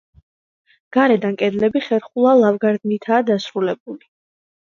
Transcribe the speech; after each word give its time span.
გარედან 0.95 1.37
კედლები 1.41 1.81
ხერხულა 1.89 2.33
ლავგარდნითაა 2.41 3.21
დასრულებული. 3.29 4.05